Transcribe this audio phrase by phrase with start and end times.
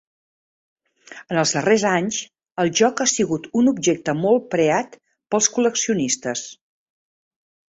[1.33, 2.17] En els darrers anys,
[2.63, 4.97] el joc ha sigut un objecte molt preat
[5.35, 6.45] pels col·leccionistes.